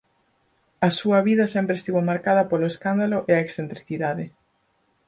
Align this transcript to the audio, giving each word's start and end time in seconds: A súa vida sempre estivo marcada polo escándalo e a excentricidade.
A 0.87 0.89
súa 0.99 1.19
vida 1.27 1.45
sempre 1.55 1.75
estivo 1.79 1.99
marcada 2.09 2.47
polo 2.49 2.69
escándalo 2.73 3.17
e 3.31 3.31
a 3.35 3.43
excentricidade. 3.45 4.25